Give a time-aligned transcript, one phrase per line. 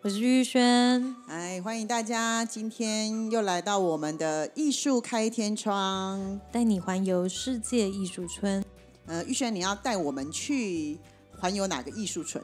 [0.00, 8.64] 我是玉轩，哎，欢迎大家，今天又来到我们的艺术开天窗，带你环游世界艺术村。
[9.06, 11.00] 呃，玉轩，你要带我们去
[11.36, 12.42] 环游哪个艺术村？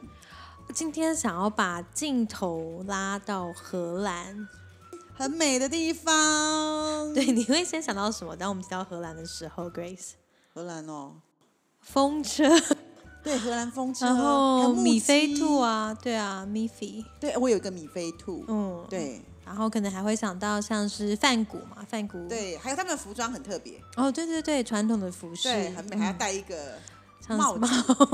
[0.73, 4.49] 今天想要把镜头拉到荷兰，
[5.13, 7.13] 很美的地方。
[7.13, 8.35] 对，你会先想到什么？
[8.35, 10.11] 当我们提到荷兰的时候，Grace，
[10.53, 11.13] 荷兰哦，
[11.79, 12.43] 风车。
[13.25, 26.77] 对，荷兰风车，然后米菲兔啊，对啊，米菲，对我有一个米菲兔，嗯，对，然后可能还会想到像是梵谷嘛，梵谷，对，还有他们的服装很特别，哦，对对对，传统的服饰，对，很美，还要戴一个
[27.29, 27.61] 帽子，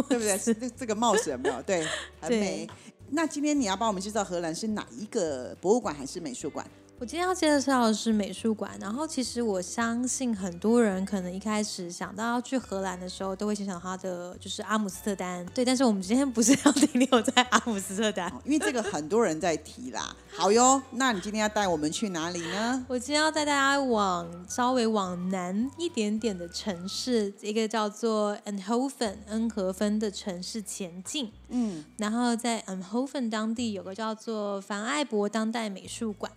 [0.07, 0.37] 对不对？
[0.37, 1.61] 是这这个帽子有没有？
[1.63, 1.85] 对，
[2.21, 2.65] 很美。
[3.09, 6.65] 那今天你要帮我们介绍荷兰是哪一个博物馆还是美术馆？
[7.01, 15.65] 我今天要介绍的是美术馆，然后其实我相信很多人可能一开始想到要去荷兰的时候，都会先想他的就是阿姆斯特丹，对。
[15.65, 20.15] 但是我们今天不是要停留在阿姆斯特丹，因为这个很多人在提啦。
[20.29, 22.85] 好哟，那你今天要带我们去哪里呢？
[22.87, 31.31] 我今天要带大家往稍微往南一点点的城市，一个叫做 Enhoven 恩和芬的城市前进。
[31.49, 36.31] 嗯，然后在 Enhoven 当地有个叫做凡艾博当代美术馆。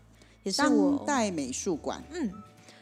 [0.45, 2.31] 也是当代美术馆，嗯，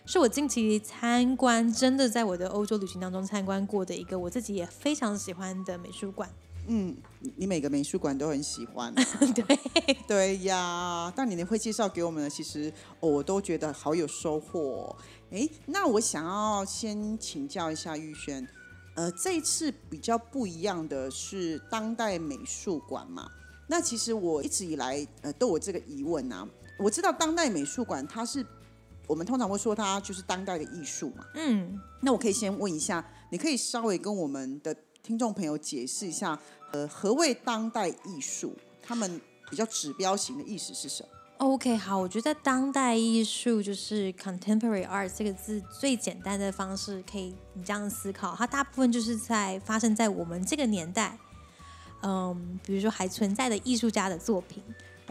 [0.05, 6.29] 是我近期参观，真的在我的欧洲旅行当中参观过的一个我自己也非常喜欢的美术馆。
[6.67, 6.97] 嗯，
[7.37, 8.95] 你每个美术馆都很喜欢，
[9.35, 11.13] 对对呀。
[11.17, 14.95] 但你会介绍给我们的，其实我都觉得好有收获。
[15.31, 18.47] 哎，那我想要先请教一下玉轩，
[18.95, 23.29] 呃，这一次比较不一样的是当代美术馆嘛？
[23.67, 26.49] 那其实我一直以来呃都有这个疑问啊。
[26.79, 28.45] 我知道当代美术馆，它是
[29.07, 31.25] 我们通常会说它就是当代的艺术嘛。
[31.35, 36.39] 嗯，那我可以先问一下，你可以稍微跟我们的听众朋友解释一下，
[36.73, 38.57] 呃，何谓当代艺术？
[38.83, 51.17] 他们比较指标型的意思是什么？OK，好，我觉得当代艺术就是 contemporary art 这个字最简单的方式，可以你这样思考，它大部分就是在发生在我们这个年代，
[52.03, 54.63] 嗯，比如说还存在的艺术家的作品。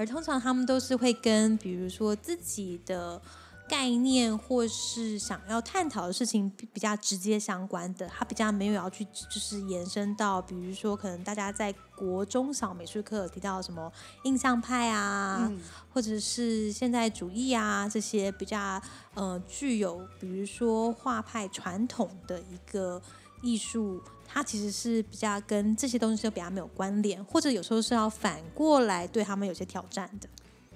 [0.01, 3.21] 而通常他们都是会跟，比如说自己的
[3.69, 15.47] 概念或是想要探讨的事情比较直接相关的，他比较没有要去就是延伸到，比如说可能大家在国中小美术课提到什么印象派啊，
[15.93, 18.81] 或者是现代主义啊这些比较
[19.13, 22.99] 呃具有，比如说画派传统的一个
[23.43, 24.01] 艺术。
[24.33, 30.27] 它其实是比较跟这些东西都比较没有关联，或者有时候是要反过来对他们有些挑战的。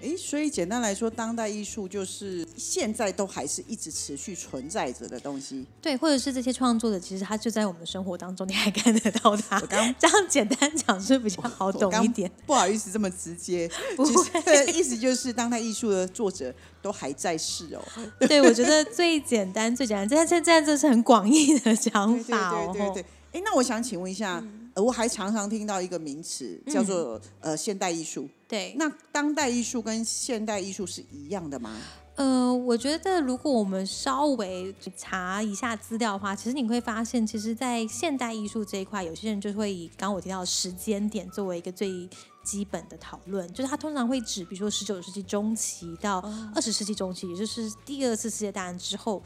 [0.02, 5.64] 哎，所以简单来说，当代艺术就是现在都还是一直持续存在着的东西。
[5.80, 9.58] 对，或者是这些创作者，其实他就在我们的生活当中，你还看得到他。
[9.58, 12.30] 我刚这样简单讲是比较好懂一点。
[12.44, 13.66] 不好意思，这么直接。
[13.96, 17.82] 不会， 意思就是当代艺术的作者都还在世哦。
[18.28, 22.70] 对，我觉得最简单、最简单，现在现在这是很广义的想 法哦。
[22.74, 23.06] 对对对。
[23.36, 24.42] 哎，那我想请问一下，
[24.72, 28.26] 呃，我还常常听到一个名词叫做呃现代艺术。
[28.48, 31.76] 对，那当代艺术跟现代艺术是一样的吗？
[32.14, 42.08] 呃，我觉得如果我们稍微查一下资料的话，其实你会发现，其实，在现代艺术这一块，有些人就会以刚刚我提到的时间点作为一个最
[42.42, 46.20] 基本的讨论，就是他通常会指，比如说十九世纪中期到
[46.54, 49.22] 二十世纪中期，也就是第二次世界大战之后，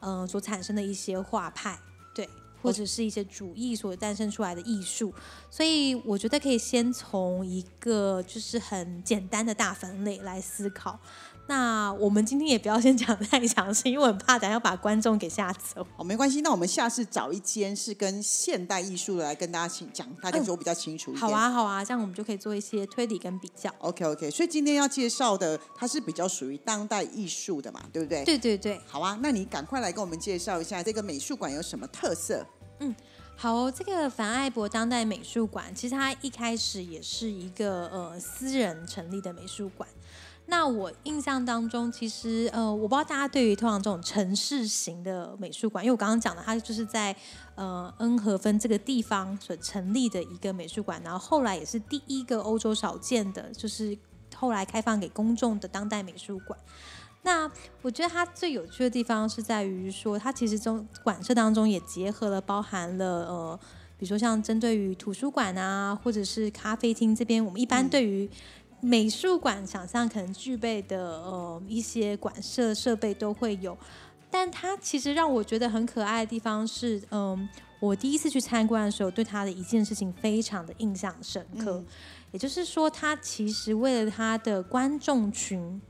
[0.00, 1.78] 嗯，所产生的一些画派。
[2.62, 5.12] 或者是一些主义所诞生出来的艺术，
[5.50, 10.98] 所以我觉得可以先从一个就是很简单的大分类来思考。
[11.52, 15.86] 那我们今天也不要先讲太详细，因为我很怕等下要把观众给吓走。
[15.98, 21.20] 哦，没关系，那我们下次找一间是跟现代艺术的来跟大家讲，大家说比较清楚一点。
[21.20, 23.70] 好啊，好啊，这样我们就可以做一些推理跟比较。
[23.80, 28.24] OK，OK，所以今天要介绍的它是比较属于当代艺术的嘛，对不对？
[28.24, 28.80] 对对对。
[28.86, 32.46] 好啊，那你赶快来跟我们介绍一下这个美术馆有什么特色。
[32.80, 32.94] 嗯，
[33.36, 39.86] 好，这个凡艾博当代美术馆，其实它一开始也是一个呃私人成立的美术馆。
[40.46, 47.14] 那我印象当中，其实呃，我不知道大家对于通常这种城市型的美术馆，因为我刚刚讲的，它就是在
[47.54, 53.96] 呃恩和芬这个地方所成立的一个美术馆，然后后来也是第一个欧洲少见的，就是
[54.34, 56.58] 后来开放给公众的当代美术馆。
[57.22, 57.50] 那
[57.80, 63.60] 我觉得它最有趣的地方是在于说，它其实中馆舍当中也结合了包含了呃，
[63.96, 68.28] 比如说像针对于图书馆啊，或者是咖啡厅这边，我们一般对于
[68.84, 73.78] 美术馆想象可能具备的呃一些馆舍设备都会有，
[74.28, 77.48] 但它其实让我觉得很可爱的地方是，嗯，
[77.78, 81.82] 我第一次去参观的时候，对它的一件事情非常的印象深刻，
[82.32, 85.80] 也就是说，它其实为了它的观众群。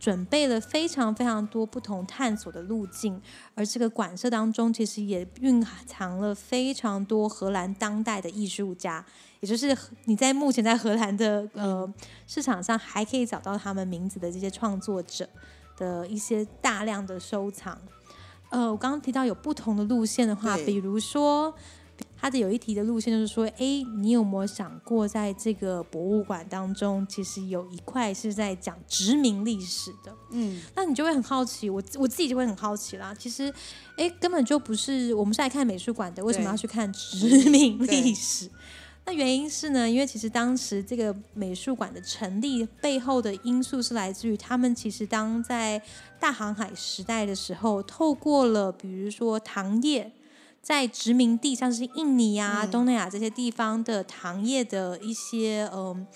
[0.00, 3.20] 准备了非常非常多不同探索的路径，
[3.54, 9.04] 而这个馆舍当中其实也蕴藏了非常多荷兰当代的艺术家，
[9.40, 11.92] 也就是你在目前在荷兰的呃
[12.26, 15.28] 市场上还可以找到他们名字的这些创作者
[15.76, 17.78] 的一些大量的收藏。
[18.50, 21.54] 呃，我刚刚提到有不同的路线的话，比如说。
[22.16, 30.14] 他的有一题的路线就是说，哎，你有没有想过，在这个博物馆当中，其实有一块是在讲殖民历史的？
[30.30, 33.14] 嗯，那你就会很好奇，我我自己就会很好奇啦。
[33.18, 33.52] 其实，
[33.96, 38.50] 哎，根本就不是我们是来看美术馆的，为什么要去看殖民历史？
[39.06, 45.82] 那原因是呢，因为其实当时这个美术馆的成立背后的因素是来自于他们其实当在
[46.18, 50.12] 大航海时代的时候，透过了比如说糖业。
[50.62, 56.06] 在殖民地，像是印尼啊、东南亚这些地方的糖业的一些，嗯，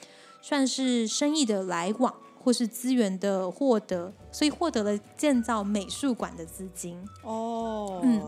[0.43, 7.03] 算是生意的来往或是资源的获得，所以获得了建造美术馆的资金。
[7.23, 8.21] 哦，嗯，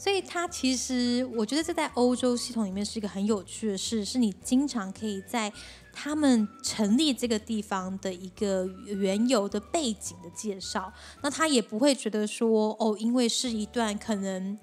[0.00, 5.52] 所以它其实我觉得这在欧洲系统里面是一个很有趣的事，是你经常可以在
[5.92, 10.90] 他们成立这个地方的一个原有的背景的介绍。
[11.20, 14.58] 那他也不会觉得说，哦，因为是一段可能。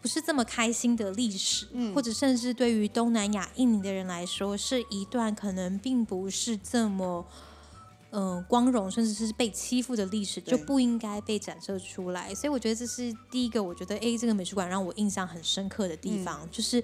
[0.00, 7.26] 不是这么开心的历史，或者甚至对于东南亚印尼的人来说，是一段可能并不是这么
[8.16, 12.32] 嗯光荣，甚至是被欺负的历史，就不应该被展示出来。
[12.32, 16.82] 所以我觉得这是第一个，我觉得哎，这个美术馆让我印象很深刻的地方，就是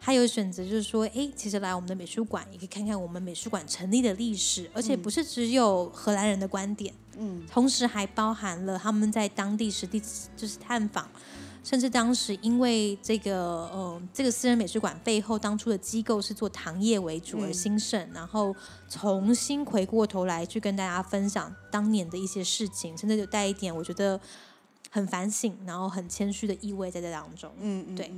[0.00, 10.02] 他有选择，就是说，哎，其实来我们的美术馆也可以看看我们美术馆成立的历史，而且不是只有荷兰人的观点，嗯，同时还包含了他们在当地实地
[10.34, 11.06] 就是探访。
[11.62, 18.54] 甚至当时因为这个，嗯，这个私人美术馆背后当初的机构是做糖业为主而兴盛，然后
[18.88, 24.18] 重新回过头来去跟大家分享当年的一些事情，甚至就带一点我觉得
[24.90, 27.52] 很反省，然后很谦虚的意味在这当中。
[27.60, 28.10] 嗯嗯，对。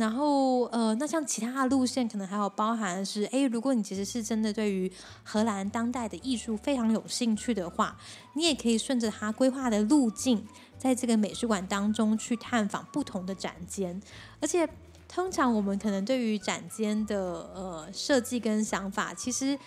[0.00, 4.90] 然后，呃，那像其他的路线，可能还有包含是，哎，如果你其实是真的对于
[5.22, 7.94] 荷兰当代的艺术非常有兴趣的话，
[8.32, 10.46] 你也可以顺着他规划的路径。
[10.78, 14.00] 在这个美术馆当中去探访不同的展间，
[14.40, 14.66] 而且
[15.06, 19.58] 通常我们可能对于展间的呃设计跟想法，其实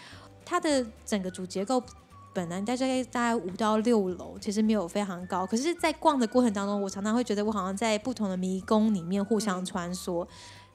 [0.44, 1.80] 它的整个主结构
[2.34, 5.46] 本来大概大概五到六楼，其实没有非常高。
[5.46, 10.28] 可是，在逛的过程当中，我常常会觉得我好像在不同的迷宫里面互相穿梭，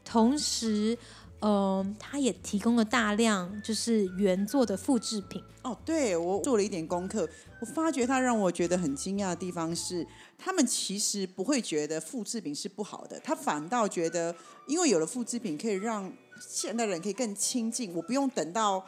[0.04, 0.96] 同时。
[1.40, 5.40] 嗯，他也提供了大量就是原作的复制品。
[5.62, 7.28] 哦，对我做了一点功课，
[7.60, 10.04] 我发觉他让我觉得很惊讶的地方是，
[10.36, 14.34] 他们其实不会觉得复制品是不好的，他反倒觉得，
[14.66, 18.84] 因为有了复制品，可以让现代人可以更亲近，我不用等到。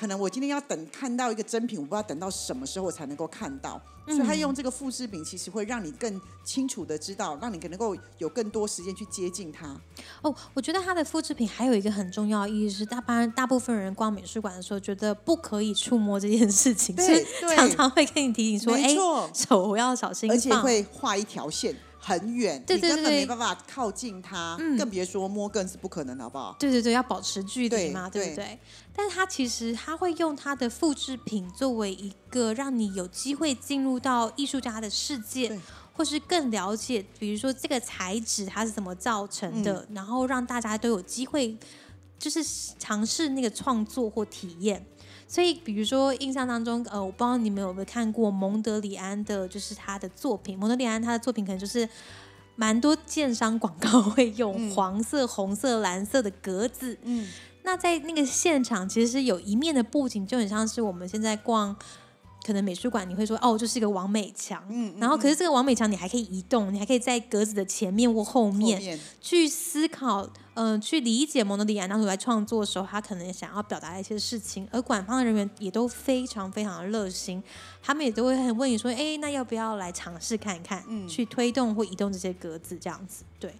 [0.00, 9.78] 可能我今天要等看到一个真品，我不知道等到什么时候我才能够看到，所以他用这个复制品，其实会让你更清楚的知道，让你可能够有更多时间去接近它。
[10.22, 18.96] 哦，我觉得它的复制品还有一个很重要的意义是，大半大部分人逛美术馆的时候，觉得不可以触摸这件事情，所以常常会跟你提醒说，哎，
[19.34, 21.76] 手要小心，而且会画一条线。
[22.00, 26.56] 很远，你根本没办法靠近它，更别说摸，更是不可能，好不好？
[26.58, 28.58] 对对对，要保持距离嘛，对不对？
[28.94, 35.60] 但是它其实它会用它的复制品作为一个让你有机会进入到艺术家的世界，
[35.92, 41.56] 或是更了解，比如说这个材质它是怎么造成的，然后让大家都有机会，
[42.18, 42.42] 就是
[42.78, 44.84] 尝试那个创作或体验。
[45.30, 50.58] 所以，比如说印象当中，呃，我不知道你们有没有看过蒙德里安的，就是他的作品。
[50.58, 51.88] 蒙德里安他的作品可能就是
[52.56, 56.98] 蛮多建商广告会用黄色、红色、蓝色的格子。
[57.04, 57.28] 嗯，
[57.62, 61.76] 那在那个现场，其实是有一面的布景，就很像是我们现在逛。
[62.44, 77.42] 可能美术馆你会说哦，就是一个王美墙，嗯，然后可是这个王美墙你还可以移动，你还可以在格子的前面或后面去思考，嗯，去理解蒙德里安当初在创作的时候，他可能想要表达一些事情，而馆方的人员也都非常非常的热心，
[77.82, 83.54] 他们也都会很问你说，哎，那要不要来尝试看看，嗯，去推动或移动这些格子这样子，对。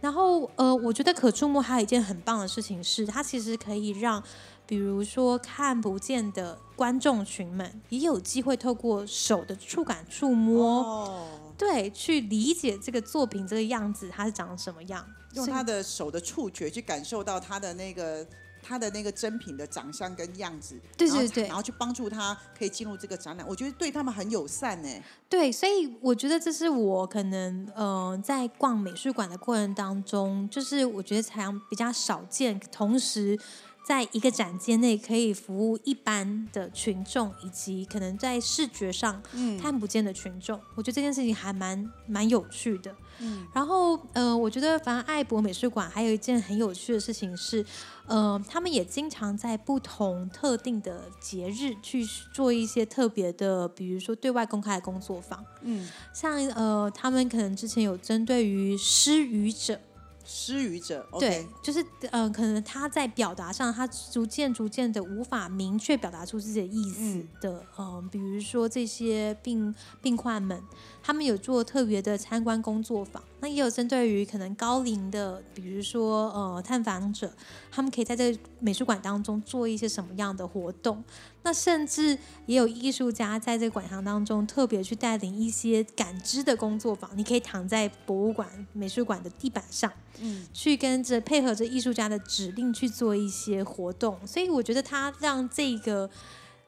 [0.00, 4.22] 然后呃，我觉得可触摸还有一件很棒的事情是，它其实可以让。
[4.66, 15.06] 比如说看不见的观众群们，也有机会透过手的触感、触摸，哦，对，去理解这个作品这个样子它是长什么样。
[15.34, 18.26] 用他的手的触觉去感受到他的那个
[18.62, 24.88] 他的那个真品的长相跟样子，对对对然后去帮助他可以进入这个展览，我觉得对他们很友善呢。
[25.28, 33.38] 对，所以我觉得这是我可能呃在逛美术馆的过程当中，就是我觉得才样比较少见，同时
[33.86, 39.22] 在一个展间内可以服务一般的群众，以及可能在视觉上
[39.62, 42.92] 看不见的群众，我觉得这件事情还蛮蛮有趣的。
[43.18, 47.64] 嗯然后呃，我觉得反正爱博美术馆还有一件很有趣的事情是，
[48.06, 55.42] 呃，他们也经常在不同特定的节日去做一些特别的，比如说对外公开的工作坊。
[55.62, 59.80] 嗯，像呃，他们可能之前有针对于失语者，
[60.26, 67.28] 失语者对就是呃，可能他在表达上，他逐渐逐渐的无法明确表达出自己的意思嗯。
[67.40, 70.60] 的，嗯、比如说这些病病患们，
[71.02, 77.32] 他们有做特别的参观工作坊，那也有针对于可能高龄的，比如说呃探访者，
[77.70, 81.04] 他们可以在这美术馆当中做一些什么样的活动，
[81.42, 89.92] 那甚至也有艺术家在这个馆藏当中特别去带领一些感知的工作坊，你可以躺在博物馆、美术馆的地板上。
[90.18, 96.08] 嗯，去跟着配合着艺术家的指令去做一些活动，所以我觉得他让这个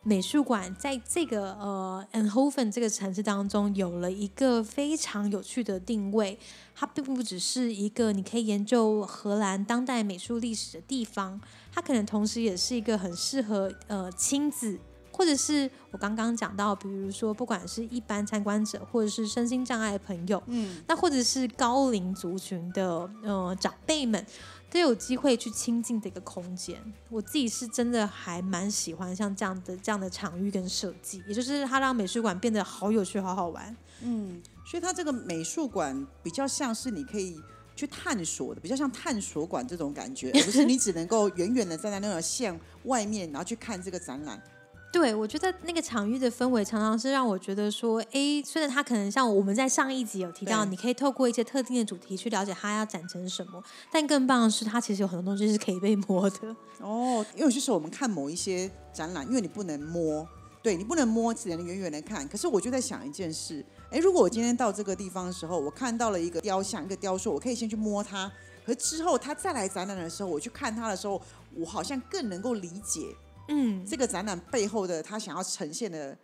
[0.02, 6.38] 美术馆在这个呃 Enhoven 这个城市当中有了一个非常有趣的定位。
[6.74, 11.40] 它并不只是一个你可以研究荷兰当代美术历史的地方，
[11.72, 14.78] 它可能同时也是一个很适合呃亲子。
[15.10, 24.24] 或者是我刚刚讲到，比如说，不管是一般参观者，或者是身心障碍的朋友，嗯，那或者是高龄族群的呃长辈们，
[24.70, 26.80] 都有机会去亲近的一个空间。
[27.08, 33.76] 我自己是真的还蛮喜欢像这样的这样的场域跟设计，也就是它让美术馆变得好有趣、好好玩。
[34.02, 37.40] 嗯所以它这个美术馆比较像是你可以
[37.74, 44.42] 去探索的，比较像探索馆这种感觉，而不是你只能够远远的站在那条线外面，然后去看这个展览。
[44.90, 56.56] 对，我觉得那个场域的氛围常常是让我觉得说，哎，虽然他可能像我们在上一集有提到，你可以透过一些特定的主题去了解他要展成什么，但更棒的是，他其实有很多东西是可以被摸的。
[56.80, 60.26] 哦，因为有些时候我们看某一些展览，因为你不能摸，
[60.62, 62.26] 对你不能摸，只能远远的看。
[62.26, 68.32] 可是我就在想一件事，哎，如果我今天到这个地方的时候，我看到了一个雕像、一个雕塑，我可以先去摸它，
[68.64, 71.20] 可是之后他再来展览的时候，我去看它的时候，
[71.54, 73.14] 我好像更能够理解
[73.48, 76.16] 嗯，这个展览背后的他想要呈现的。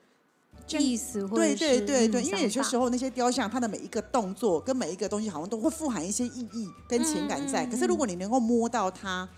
[0.78, 7.66] 意思或者对对对对，嗯因为有些时候那些雕像，它的每一个动作跟每一个东西，好像都会富含一些意义跟情感在。
[7.66, 9.28] 可是如果你能够摸到它，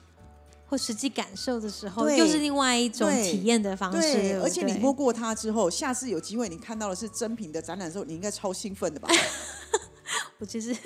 [0.69, 3.99] 或实际感受的时候，又是另外一种体验的方式。
[3.99, 9.09] 对不而且你摸过它之后，下次有机会你看到的是真品的展览的时候，你应该超兴奋的吧？
[10.39, 10.77] 我其实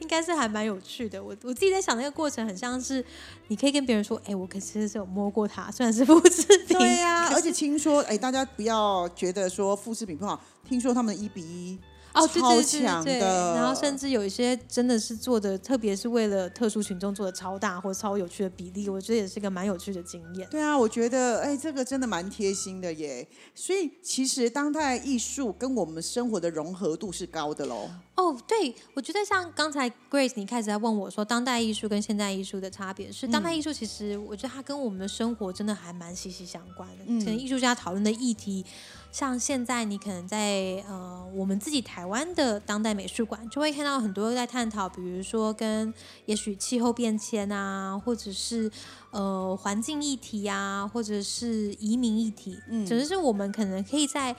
[0.00, 1.22] 应该是还蛮有趣的。
[1.22, 3.04] 我我自己在想那个过程，很像是
[3.48, 11.78] 你可以跟别人说：“哎、我可是是有摸过它，虽然是复制品。”对呀、而且听说，哎，大家不要觉得说复制品不好，听说他们一比一
[12.12, 20.48] 哦，对超对对对，强的然后甚至有一些真的是做的，特别是为了特殊群众做的超大或超有趣的比例，我觉得也是一个蛮有趣的经验。
[20.50, 23.26] 对啊，我觉得哎，这个真的蛮贴心的耶。
[23.54, 27.90] 所以其实当代艺术跟我们生活的融合度是高的喽。
[28.16, 37.04] 哦，对，我觉得像刚才 Grace 你开始在问我说，当代艺术跟现代艺术的差别是，当代艺术其实我觉得它跟我们的生活真的还蛮息息相关的。
[37.24, 38.64] 可能艺术家讨论的议题，
[39.12, 45.92] 像现在你可能在呃我们自己台湾的当代美术馆，就会看到很多在探讨，比如说跟
[46.26, 48.70] 也许气候变迁啊，或者是
[49.10, 54.34] 呃环境议题啊，或者是移民议题，嗯，只是我们可能可以在。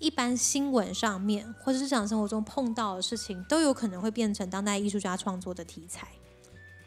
[0.00, 6.06] 一般新闻上面或者日常生活中碰到的事情，都有可能会变成当代艺术家创作的题材。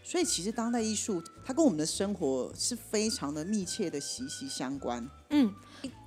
[0.01, 5.05] 所以其实当代艺术它跟我们的生活是非常的密切的息息相关。
[5.29, 5.53] 嗯，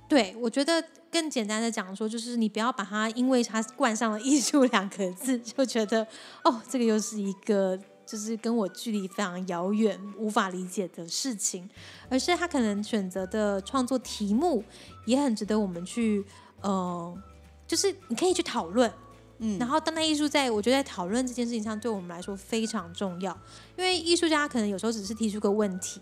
[0.09, 0.83] 对，我觉得
[1.15, 6.05] 更简单的讲说，就是你不要把它因为它冠上了艺术两个字，就觉得
[6.43, 11.69] 哦，这个又是一个就是跟我距离非常遥远、无法理解的事情，
[12.09, 14.61] 而是他可能选择的创作题目
[15.05, 16.21] 也很值得我们去，
[16.59, 17.17] 呃，
[17.65, 18.91] 就是你可以去讨论。
[19.37, 23.31] 嗯，然后当代艺术在我觉得在讨论这件事情上，对我们来说非常重要，
[23.77, 26.01] 因为艺术家可能有时候只是提出个问题，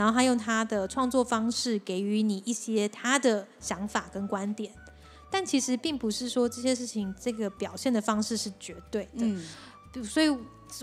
[0.00, 4.72] 然后他用他的创作方式给予你一些他的想法跟观点，
[5.30, 9.26] 但其实并不是说这些事情这个表现的方式是绝对的。
[9.92, 10.34] 嗯，所以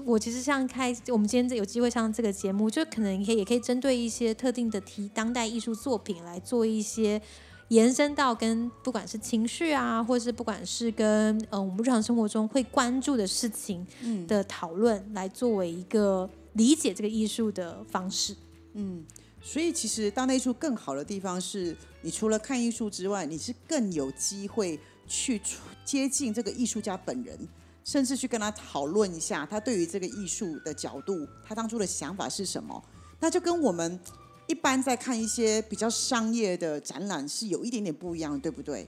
[0.05, 7.19] 我其实像开我们今天有机会上这个节目，就可能可以也可以针对一些特定的题当代艺术作品来做一些
[7.69, 13.83] 延伸到跟不管是情绪啊，或是不管是跟呃我们日常生活中会关注的事情
[14.27, 18.35] 的讨论，来作为一个理解这个艺术的方式。
[18.73, 19.05] 嗯，
[19.41, 25.41] 所以其实当代艺术更好的地方是，你除了看艺术之外，你是更有机会去
[25.83, 27.37] 接近这个艺术家本人。
[27.83, 32.83] 甚至去跟他讨论一下，他对于这个艺术的角度，他当初的想法是什么？
[33.17, 33.97] 那就跟我们
[34.45, 38.85] 一般在看一些比较商业的展览是有一点点不一样，对不对？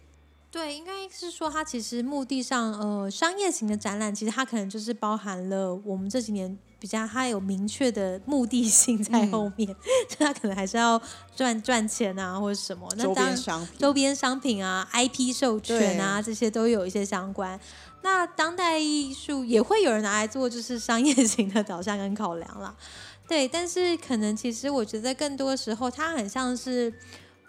[0.52, 9.68] 对，应该是说，它其实目的上，呃，商业型的展览，其实它可能就是包含了我们这几年比较，它有明确的目的性在后面，
[10.10, 11.00] 就 它可能还是要
[11.36, 12.90] 赚赚钱啊，或者什么。
[12.98, 17.60] 周边商品、周边商品啊，IP 授权啊，这些都有一些相关。
[18.02, 22.76] 那当代艺术也会有人拿来做，就是商业型的导向跟考量啦。
[23.28, 23.48] 对。
[23.48, 26.92] 但是可能其实我觉得更多时候，它很像是，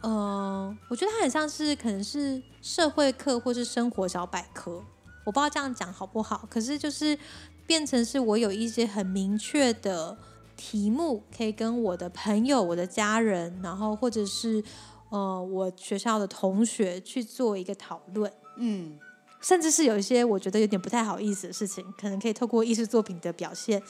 [0.03, 4.83] 嗯，我觉得它很像是可能是社会课或是生活小百科。
[5.25, 7.19] 我不知道这样讲好不好，可是就是
[7.67, 10.17] 变成是我有一些很明确的
[10.57, 14.65] 题目，可以跟我的朋友、我的家人，然后或者是
[15.11, 18.33] 呃我学校的同学去做一个讨论。
[18.57, 18.99] 嗯。
[19.43, 23.83] 甚至是有一些我觉得有点不太好意思的事情，可能可以透过艺术作品的表现，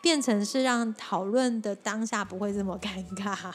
[0.00, 3.52] 变成是让讨论的当下不会这么尴尬。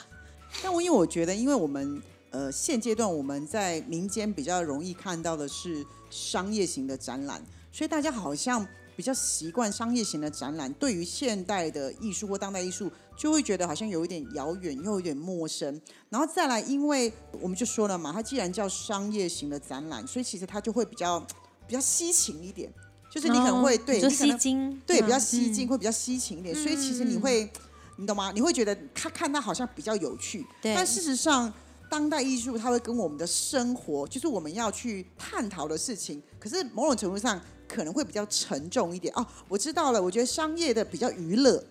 [0.63, 2.01] 但我因为我觉得，因为我们
[2.31, 12.91] 呃现阶段我们在民间比较容易看到的是商业型的展览，所以大家好像比较习惯商业型的展览，对于现代的艺术或当代艺术。
[13.17, 15.81] 就会觉得好像有一点遥远，又有点陌生。
[16.07, 17.11] 然后再来，因为
[17.41, 21.19] 我们就说了嘛，它既然叫商业型的展览，所以其实它就会比较
[21.65, 22.71] 比较吸情一点。
[23.09, 26.53] 就是你可能会对，就吸睛，对，比较吸睛，会比较吸情一点。
[26.53, 27.51] 所以其实你会，
[27.97, 28.31] 你懂吗？
[28.33, 30.45] 你会觉得他看他好像比较有趣。
[30.61, 31.51] 但事实上，
[31.89, 39.13] 当代艺术它会跟我们的生活，就是我们要去探讨的事情，可是某种程度上可能会比较沉重一点。
[39.15, 40.01] 哦，我知道了。
[40.01, 41.63] 我觉得商业的比较娱乐。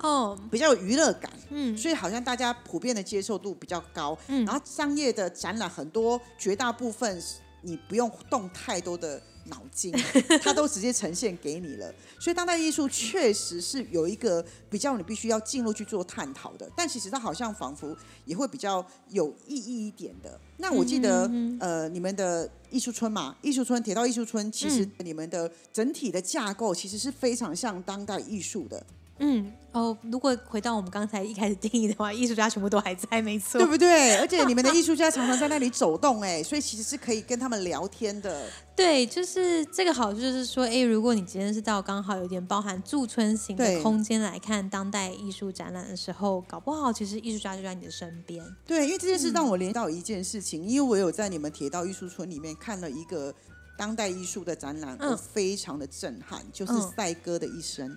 [0.00, 7.22] 哦，比较有娱乐感，嗯，所以好像大家普遍的接受度比较高，嗯，然后商业的展览很多，绝大部分
[7.62, 9.92] 你不用动太多的脑筋，
[10.42, 11.92] 它都直接呈现给你了。
[12.20, 20.38] 所以当代艺术确实是有一个比较你必须要进入去做探讨的，但其实它好像仿佛也会比较有意义一点的。
[20.58, 28.84] 那我记得，呃，你们的艺术村嘛，艺术村铁道艺术村，其实你们的整体的架构其实是非常像当代艺术的。
[29.24, 34.18] 嗯哦，如果回到我们刚才一开始定义的话，艺术家全部都还在，没错，对不对？
[34.18, 38.50] 而且你们的 艺术家常常在那里走动，哎，所以其实是可以跟他们聊天的。
[38.76, 48.44] 对，就是这个好处，就是说，哎，如果你今天是到刚好有点包含驻村型的空间来看当代艺术展览的时候，搞不好其实艺术家就在你的身边。
[48.66, 53.34] 对，因为这件事让我联到一件事情，因为我有在你们铁道艺术村里面看了一个。
[53.76, 57.96] 当代艺术的展览，我非常的震撼，就是赛哥的一生。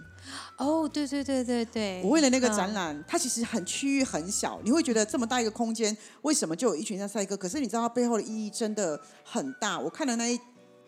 [0.58, 7.38] 哦，对对对对对，我为了那个展览，它其实很区域很小，你会觉得这么大一个空间，为什么就有一群像赛哥？
[7.38, 9.80] 可是你知道它背后的意义真的很大。
[9.80, 10.40] 我看了那一。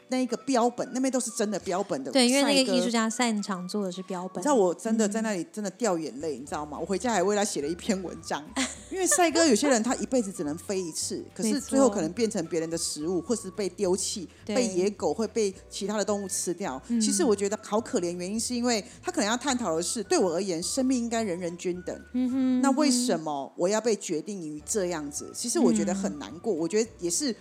[0.10, 2.12] 那一个标本，那边都是真的标本的。
[2.12, 4.42] 对，因为那个艺术家擅长做的是标本。
[4.42, 6.78] 你知道我真的在那里真的掉眼泪，你知道吗？
[6.80, 8.44] 我回家还为他写了一篇文章。
[8.90, 16.82] 因为 赛哥有些人他一辈子只能飞一次，可是最后可能变成别人的食物，或是被丢弃，被野狗会被其他的动物吃掉。
[16.88, 22.02] 其实我觉得好可怜，原因是因为他可能要探讨的是，对我而言，生命应该人人均等。
[22.14, 22.62] 嗯哼。
[22.62, 25.32] 那为什么我要被决定于这样子？
[25.36, 26.54] 其实我觉得很难过。
[26.54, 27.36] 我觉得也是。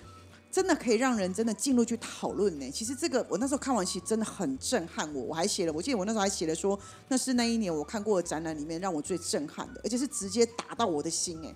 [0.51, 2.71] 真的可以让人真的进入去讨论呢。
[2.71, 5.23] 其实这个我那时候看完，其实真的很震撼我。
[5.23, 6.79] 我还写了，我记得我那时候还写了说，
[7.09, 11.55] 那是那一年我看过的展览里面让我最震撼的，而且是直接打到我的心哎。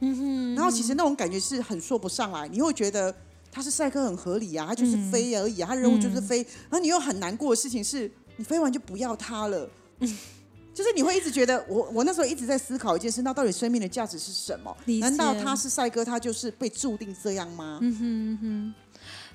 [0.54, 3.14] 然后其实那种感觉是很说不上来，你会觉得
[3.50, 6.38] 他是赛克很合理啊，他就是飞而已，他任务就是飞。
[6.68, 9.68] 然后你又很难过的事情是，你飞完就不要他了。
[10.72, 14.76] 就是你会一直觉得，我我那时候一直在思考一件事，那到底生命的价值是什么？
[15.00, 17.78] 难道他是帅哥，他就是被注定这样吗？
[17.82, 18.74] 嗯哼哼。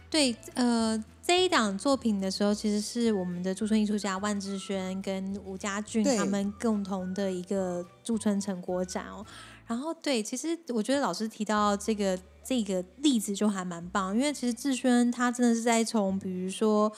[0.09, 9.25] 对，呃，这一档作品的时候，其实是我们的驻村艺术家万志轩跟吴家俊他们共同的一个驻村成果展哦。
[9.67, 16.89] 然后，对，其实我觉得老师提到这个这个例子就还蛮棒，因为其实志轩他真的是在从，比如说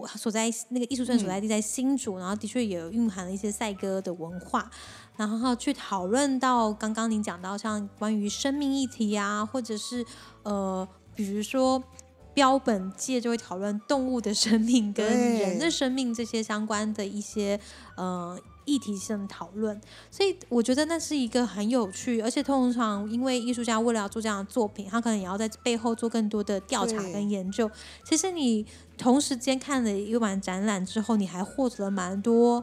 [0.00, 4.70] 我所在那个艺术村所在地在新竹，然后的确也蕴含了一些赛鸽的文化，
[5.16, 10.04] 然后去讨论到刚刚您讲到像关于生命议题啊，或者是
[10.42, 11.82] 呃，比如说。
[12.32, 17.58] 标本界就会讨论动物的生命跟人的生命这些相关的一些
[17.96, 27.70] 呃议题性的讨论，所以我觉得那是一个很有趣，而且通常因为艺术家为了要做这样的作品，他可能也要在背后做更多的调查跟研究。
[28.04, 28.64] 其实你
[28.96, 32.62] 同时间看了一晚展览之后，你还获得了蛮多，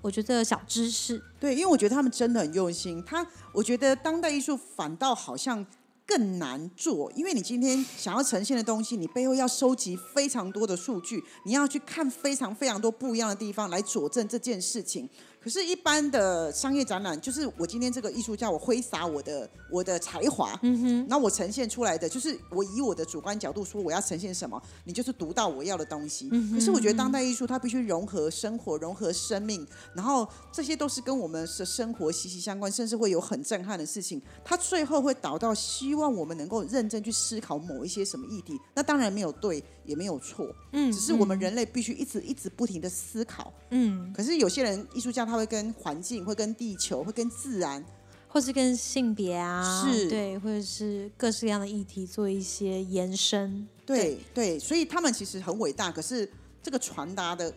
[0.00, 1.22] 我觉得小知识。
[1.38, 3.02] 对，因为我觉得他们真的很用心。
[3.04, 5.66] 他，我觉得当代艺术反倒好像
[6.04, 15.08] 更难做，因为你今天想要呈现的东西，你背后要收集非常多的数据，你要去看非常非常多不一样的地方来佐证这件事情。
[15.42, 26.30] 可是，一般的商业展览，就是我今天这个艺术家，我挥洒我的我的才华，嗯哼，那我呈现出来的就是我以我的主观角度说我要呈现什么，你就是读到我要的东西。
[26.54, 34.22] 可是我觉得当代艺术它必须融合生活，融合生命，然后这些都是跟我们的生活息息相关，甚至会有很震撼的事情。
[34.44, 38.56] 它最后会导到希望我们能够认真去思考某一些什么议题。
[38.74, 43.52] 那当然没有对，也没有错，嗯，只是我们人类必须一直一直不停的思考。
[43.70, 47.84] 嗯，可是有些人艺术家他会跟环境、会跟地球、会跟自然，
[48.28, 53.68] 或是跟性别啊，是对，或者是各式各样的议题做一些延伸。
[53.84, 55.90] 对对，所以他们其实很伟大。
[55.90, 56.30] 可是
[56.62, 57.52] 这个传达的，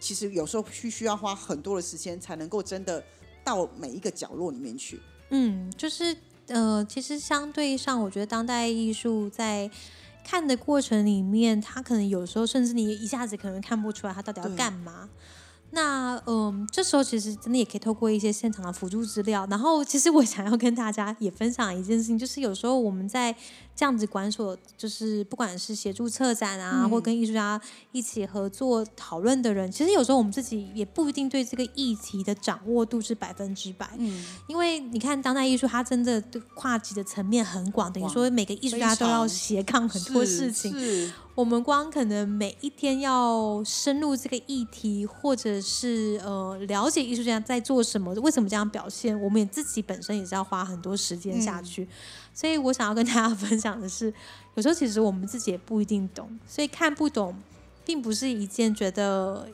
[0.00, 3.02] 其实有时候需需要花很多的时间，才能够真的
[3.44, 5.00] 到每一个角落里面去。
[5.30, 6.14] 嗯，就是
[6.48, 9.70] 呃，其实相对上，我觉得当代艺术在
[10.24, 15.08] 看的过程里面，他可能有时候甚至你一下子可能看不出来他到底要干嘛。
[15.74, 19.46] 那嗯，这时候其实真的也可以透过一些现场的辅助资料。
[19.48, 23.34] 然后，其实我想要跟大家也分享一件事情，就是有时候我们在
[23.82, 33.90] 这样子管所，就是不管是协助策展啊，嗯或跟艺术家一起合作讨论的人，其实有时候我们自己也不一定对这个议题的掌握度是百分之百。
[33.98, 36.22] 嗯，因为你看当代艺术，它真的
[36.54, 40.70] 跨级的层面很广，等于说每个艺术家都要斜杠很多事情。
[40.70, 51.88] 是我们光可能每一天要深入这个议题，或者是呃了解艺术家在做什么，为什么这样表现，我们也自己本身也是要花很多时间下去。
[52.34, 54.12] 所以我想要跟大家 分享的是，
[54.54, 57.34] 有时候其实我们自己也不一定懂，所以看不懂，
[57.84, 59.48] 并不是一件觉得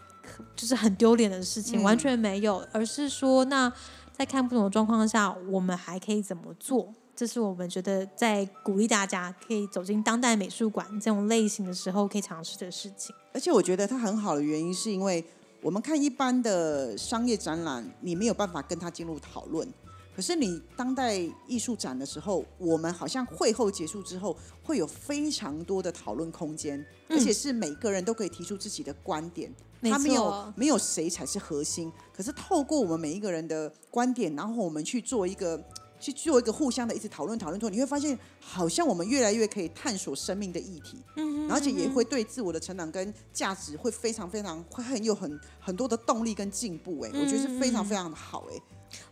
[0.54, 3.72] 就是很丢脸的事情，嗯完全没有，而是说那
[4.12, 6.92] 在看不懂的状况下，我们还可以怎么做？
[7.16, 13.12] 这是我们觉得在鼓励大家可以走进当代美术馆这种类型的时候可以尝试的事情。
[13.34, 15.24] 而且我觉得它很好的原因，是因为
[15.60, 19.68] 我们看一般的商业展览，你没有办法跟他进入讨论。
[20.18, 29.48] 可是你当代艺术展的时候，我们好像会后结束之后，会有非常多的讨论空间，而且是每个人都可以提出自己的观点。
[29.78, 35.64] 没他没有错没有谁才是核心，可是透过我们每一个人的观点，然后我们去做一个
[36.00, 47.02] 去做一个互相的一直讨论讨论之后，你会发现好像我们越来越可以探索生命的议题，嗯而且也会对自我的成长跟价值会非常非常会很有很很多的动力跟进步。
[47.02, 48.44] 哎，我觉得是非常非常的好。
[48.50, 48.60] 哎，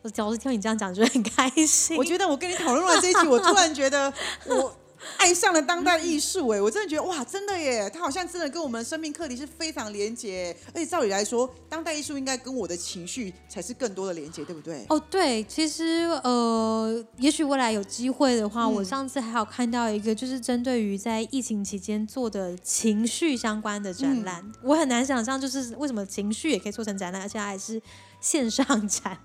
[0.03, 1.97] 我只要是听你这样讲，觉得很开心。
[1.97, 4.13] 我觉得我跟你讨论完这一集，我突然觉得
[4.47, 4.77] 我。
[5.19, 14.85] 爱上了当代艺术，哎，我真的觉得哇，真的耶，它好像真的跟我们的生命课题是非常连结，而且照理来说，当代艺术应该跟我的情绪才是更多的连接，对不对？
[14.89, 15.85] 哦，对，其实
[16.25, 27.81] 呃，也许未来有机会的话，嗯我上次还有看到一个，就是针对于在疫情期间做的情绪相关的展览，嗯我很难想象，就是为什么情绪也可以做成展览，而且还是
[28.21, 29.19] 线上展。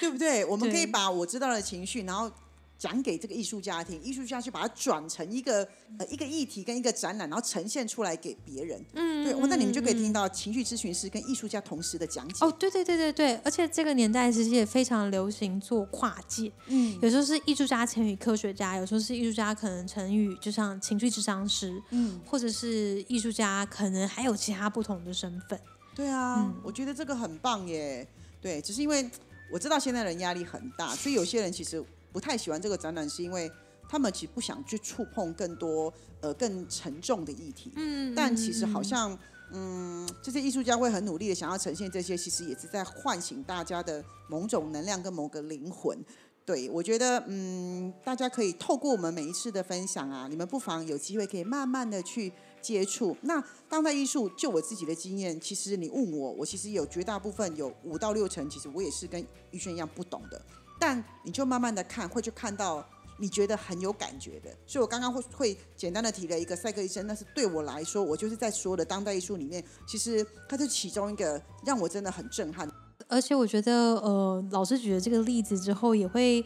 [0.00, 0.44] 对不对？
[0.44, 2.30] 我们可以把我知道的情绪，然后
[2.78, 5.66] 讲给这个艺术家听，艺术家去把它转成一个
[5.98, 8.84] 呃一个议题跟一个展览，然后呈现出来给别人。
[8.92, 12.44] 嗯，对，哇那你们就可以嗯听到情绪咨询师跟艺术家同时的讲解。
[12.44, 25.58] 哦，对对对对对，而且这个年代其实也非常流行做跨界，嗯有时候是艺术家成语科学家，有时候是艺术家可能成语就像情绪智商师，嗯，或者是艺术家可能还有其他不同的身份。
[25.94, 28.06] 对啊，嗯我觉得这个很棒耶。
[28.38, 29.10] 对，只是因为
[29.50, 31.82] 我知道现在人压力很大，所以有些人其实
[32.12, 33.50] 不太喜欢这个展览，是因为
[33.88, 37.72] 他们其实不想去触碰更多呃更沉重的议题。
[37.76, 39.16] 嗯但其实好像，
[39.52, 45.98] 嗯，这些艺术家会很努力的想要呈现这些，其实也是在唤醒大家的某种能量跟某个灵魂。
[46.44, 53.16] 对，我觉得，嗯，大家可以透过我们每一次的分享啊，你们不妨有机会可以慢慢的去接触。
[53.22, 60.40] 那当代艺术，就我自己的经验，其实你问我，我其实有绝大部分有五到六成，其实我也是跟玉轩一样不懂的。
[60.78, 62.86] 但你就慢慢的看，会去看到
[63.18, 64.50] 你觉得很有感觉的。
[64.66, 72.70] 所以我刚刚会会简单的提了一个赛克医生，那是对我来说，我就是在所有的当代艺术里面，其实它是其中一个让我真的很震撼。
[73.08, 76.44] 而且我觉得，呃，老师举了这个例子之后，也会，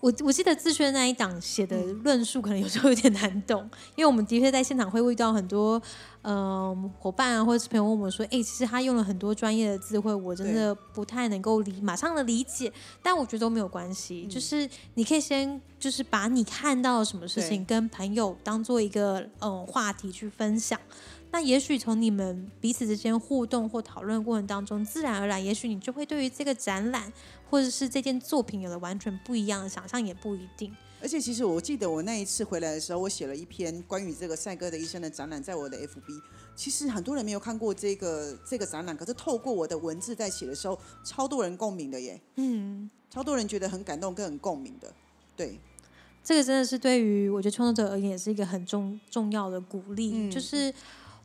[0.00, 5.80] 我我记得自轩那一档写的论述，可能有时候有点难懂，因为我们的确在现场会遇到很多
[6.22, 12.70] 嗯，伙伴啊，或者是朋友问我说：“哎、其实他用了很多专业的智慧，我真的不太能够理马上的理解。”
[13.02, 20.78] 但我觉得都没有关系，就是你可以先就是把你看到的什么事情跟朋友当做一个嗯话题去分享。
[21.32, 27.10] 那也许从你们彼此之间互动或讨论过程当中，自然而然，也许你就会对于这个展览
[27.48, 30.76] 或者是这件作品有了完全不一样的想象，也不一定。
[31.02, 36.20] 而且其实我记得我那一次回来的时候，我写了一篇关于这个赛哥的一生的展览，在我的 FB。
[36.54, 44.92] 其实很多人没有看过这个这个展览，可是透过我的文字在写的时候，超多人共鸣的耶，嗯，超多人觉得很感动跟很共鸣的。
[45.34, 45.58] 对，
[46.22, 50.12] 这个真的是对于我觉得创作者而言，也是一个很重重要的鼓励。
[50.14, 50.72] 嗯就是，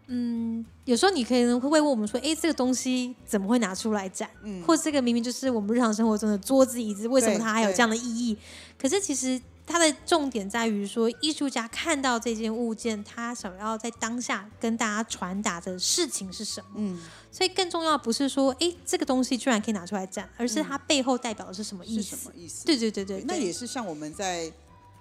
[0.08, 4.30] 嗯，有时候你可能会问我们说，哎，这个东西怎么会拿出来展？
[4.44, 8.38] 嗯，或者这个明明就是我们日常生活中的桌子、椅子，为什么它还有这样的意义？
[8.80, 16.68] 可是其实它的重点在于说，艺术家看到这件物件，他想要在当下跟大家传达的事情是什么。
[16.76, 17.02] 嗯，
[17.32, 22.32] 所以更重要不是说，哎，这个东西居然可以拿出来展，而是它背后代表的是什么意思什么？
[22.36, 22.66] 意思？
[22.66, 24.52] 对对对对，那对也是像我们在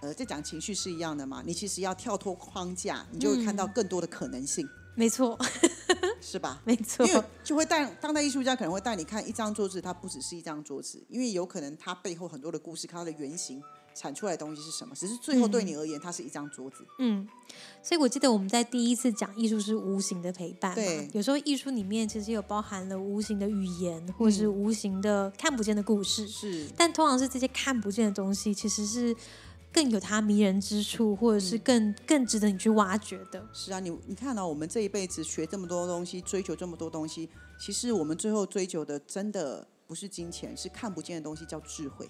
[0.01, 1.43] 呃在讲情绪是一样的嘛。
[1.45, 5.39] 你其实要跳脱框架，你就会看到更多的可能性，没错，
[6.23, 6.63] 是吧？
[6.65, 13.63] 没错因，为就会带当代艺术家可能会带你看一张桌子，它不只是一张桌子，因为有可能它背后很多的故事，它的原型
[13.95, 16.85] 产出来的东西是什么，只是最后对你而言，它是一张桌子。
[16.99, 17.29] 嗯，
[17.83, 29.15] 所以我记得我们在第一次讲艺术是无形的陪伴，对有时候艺术里面其实有包含了无形的语言，或是嗯无形的看不见的故事，是，但通常是这些看不见的东西，其实是
[29.73, 33.45] 更有它迷人之处，或者是更、更值得你去挖掘的。
[33.53, 37.29] 是啊，你你看到、我们这一辈子学这么多东西，追求这么多东西，
[37.61, 42.09] 其实我们最后追求的真的不是金钱，是看不见的东西，叫智慧。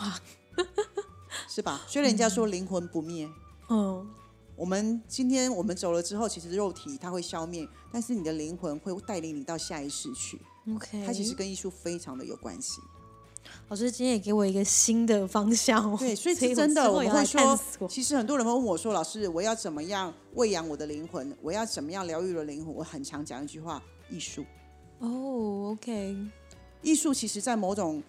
[0.00, 0.20] 哇，
[1.48, 1.82] 是吧？
[1.86, 3.28] 所以人家说灵魂不灭。
[3.68, 4.06] 嗯，
[4.54, 10.40] 我们今天我们走了之后，其实肉体它会消灭，但是你的灵魂会带领你到下一世去。
[10.74, 12.80] OK，它其实跟艺术非常的有关系。
[13.68, 15.96] 老师今天也给我一个新的方向哦。
[15.98, 21.36] 对，所以我是真的，我也会说，其实很多人会问我说：“老师，我要怎么样喂养我的灵魂？
[21.40, 24.44] 我要怎么样疗愈我的灵魂？”我很常讲一句话：艺术。
[24.98, 26.16] 哦，OK，
[26.82, 28.02] 艺术其实，在某种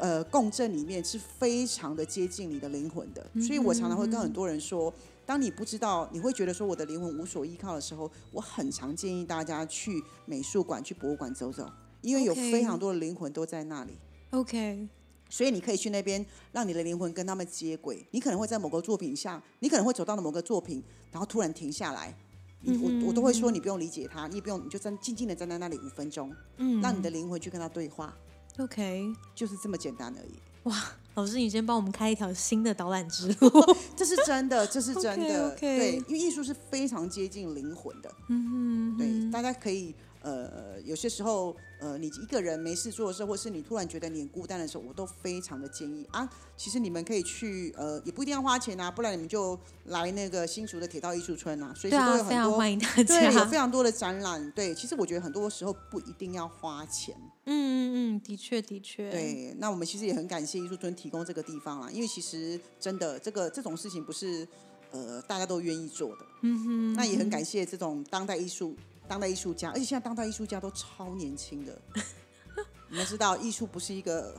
[0.00, 4.92] 呃共振里面是非常的接近你的灵魂的，所以我常常会跟很多人说，
[5.24, 13.92] 当你不知道，你会觉得说我的灵魂无所依靠的时候，我很常建议大家去美术馆、去博物馆走走，因为有非常多的灵魂都在那里。
[14.30, 14.88] OK，
[15.28, 18.06] 所以你可以去那边，让你的灵魂跟他们接轨。
[18.10, 20.82] 你可能会在某个作品下，你可能会走到了某个作品，
[21.12, 22.16] 然后突然停下来。
[22.62, 28.14] 你我我都会说，你不用理解他，你也不用，你就站静静的站在那里五分钟，嗯，让你的灵魂去跟他对话，
[28.58, 29.12] OK。
[29.34, 30.32] 就是这么简单而已。
[30.64, 30.76] 哇
[31.14, 33.50] 老师，你先帮我们开一条新的导览之路。
[33.96, 35.54] 这是真的，这是真的。
[35.56, 38.10] 对，因为艺术是非常接近灵魂的。
[38.28, 46.28] 嗯哼对，大家可以呃，有些时候呃，你一个人没事做的时候，或是你突然觉得你很孤单的时候，我都非常的建议啊。
[46.56, 52.28] 其实你们可以去呃，也不一定要花钱啊，不然你们就来那个新竹的铁道艺术村啊，随时都有很多。
[52.28, 53.44] 非常欢迎大对，有。
[53.46, 54.50] 非常多的展览。
[54.52, 57.16] 对，其实我觉得很多时候不一定要花钱。
[57.46, 64.46] 嗯嗯嗯，的确的确。，对，那我们其实也很感谢艺术村提供这个地方啦，因为其实真的这个这种事情不是
[64.90, 66.26] 呃大家都愿意做的。
[66.42, 68.76] 嗯哼，那也很感谢这种当代艺术、
[69.10, 71.76] 当代艺术家，而且现在当代艺术家都超年轻的。
[72.88, 74.36] 你们知道，艺术不是一个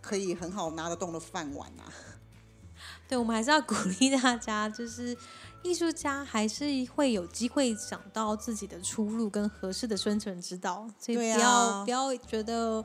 [0.00, 1.86] 可以很好拿得动的饭碗啊。
[3.06, 5.16] 对，我们还是要鼓励大家，就是
[5.62, 6.64] 艺术家还是
[6.96, 12.84] 会有机会找到自己的出路跟合适的生存之道，所以不要、啊不要觉得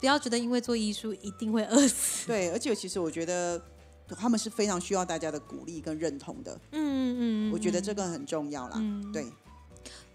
[0.00, 2.26] 不要觉得因为做艺术一定会饿死。
[2.26, 3.60] 对，而且其实我觉得
[4.08, 6.60] 他们是非常需要大家的鼓励跟认同的。
[6.72, 8.74] 嗯嗯，我觉得这个很重要啦。
[8.78, 9.32] 嗯对，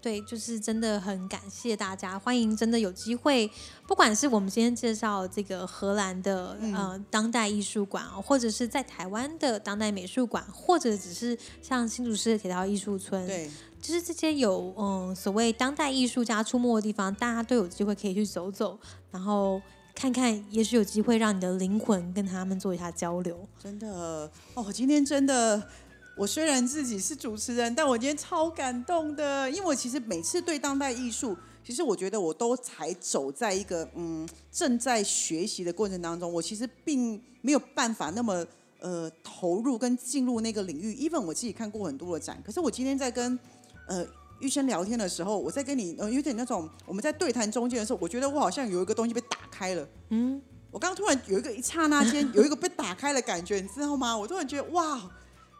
[0.02, 3.50] 对，就是真的很感谢大家，欢迎真的有机会，
[3.86, 18.78] 不管是我们今天介绍这个荷兰的、嗯呃当代艺术馆哦，或者是在台湾的当代美术馆，或者只是像新竹市的铁道艺术村，对，就是这些有嗯所谓当代艺术家出没的地方，大家都有机会可以去走走，
[19.10, 19.60] 然后
[19.94, 23.46] 看看，也许有机会让你的灵魂跟他们做一下交流。
[23.62, 25.62] 真的哦，今天真的。
[26.20, 38.46] 我虽然自己是主持人，但我今天超感动的，因为我其实每次对当代艺术，其实我觉得我都才走在一个嗯正在学习的过程当中，我其实并没有办法那么
[38.80, 40.94] 呃投入跟进入那个领域。
[40.96, 43.38] even 我自己看过很多的展，可是我今天在跟
[43.88, 44.04] 呃
[44.40, 49.88] 玉生聊天的时候，我在跟你呃有点那种我们在对谈中间的时候，我觉得我好像有一个东西被打开了。
[50.10, 50.38] 嗯，
[50.70, 54.14] 我刚刚突然有一个一刹那间有一个被打开的感觉，你知道吗？
[54.14, 55.10] 我突然觉得哇，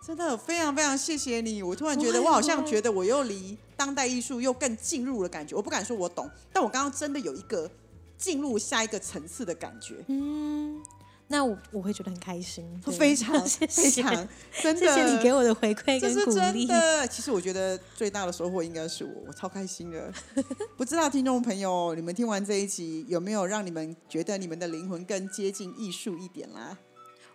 [0.04, 5.54] 真的非常非常谢谢你，我突然觉得我好像觉得我又离当代艺术又更进入了感觉。
[5.54, 7.70] 我不敢说我懂，但我刚刚真的有一个
[8.16, 10.82] 进入下一个层次的感觉，嗯，
[11.28, 12.64] 那我我会觉得很开心，
[12.98, 14.28] 非常 谢谢，非常
[14.62, 14.80] 真的。
[14.80, 16.66] 谢谢你给我的回馈这跟鼓是真励。
[16.66, 17.06] 的。
[17.06, 20.12] 其实我觉得最大的收获应该是我，我超开心的。
[20.78, 26.76] 不知道听众朋友，你们听完这一集有没有让你们觉得你们的灵魂更接近艺术一点啦？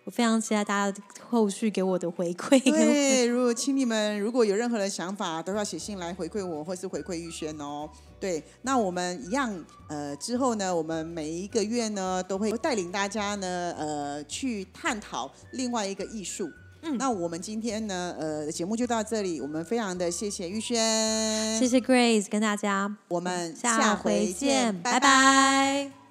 [0.06, 7.90] 我非常期待大家后续给我的回馈对，如果请你们如果有任何的想法，都要写信来回馈我，或是回馈玉轩哦。
[8.20, 9.52] 对，那我们一样，
[9.88, 16.48] 呃，之后呢，我们每一个月呢，都会带领大家呢，呃，去探讨另外一个艺术。
[16.82, 26.05] 嗯，那我们今天呢，呃，节目就到这里，我们非常的谢谢玉轩，谢谢 Grace 跟大家，我们下回见，拜拜